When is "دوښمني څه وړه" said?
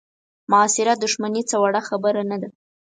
1.01-1.81